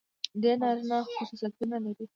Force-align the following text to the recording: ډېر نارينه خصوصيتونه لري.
ډېر 0.41 0.55
نارينه 0.63 0.97
خصوصيتونه 1.17 1.77
لري. 1.83 2.05